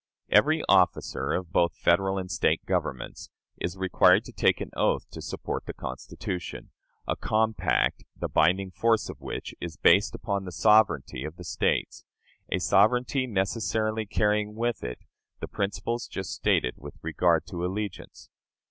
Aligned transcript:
Every 0.31 0.63
officer 0.67 1.31
of 1.33 1.51
both 1.51 1.77
Federal 1.77 2.17
and 2.17 2.31
State 2.31 2.65
governments 2.65 3.29
is 3.57 3.77
required 3.77 4.25
to 4.25 4.31
take 4.31 4.59
an 4.59 4.71
oath 4.75 5.07
to 5.11 5.21
support 5.21 5.67
the 5.67 5.75
Constitution, 5.75 6.71
a 7.07 7.15
compact 7.15 8.05
the 8.17 8.27
binding 8.27 8.71
force 8.71 9.09
of 9.09 9.21
which 9.21 9.53
is 9.61 9.77
based 9.77 10.15
upon 10.15 10.43
the 10.45 10.51
sovereignty 10.51 11.23
of 11.23 11.35
the 11.35 11.43
States 11.43 12.03
a 12.51 12.57
sovereignty 12.57 13.27
necessarily 13.27 14.07
carrying 14.07 14.55
with 14.55 14.83
it 14.83 14.97
the 15.39 15.47
principles 15.47 16.07
just 16.07 16.31
stated 16.31 16.73
with 16.77 16.97
regard 17.03 17.45
to 17.45 17.63
allegiance. 17.63 18.31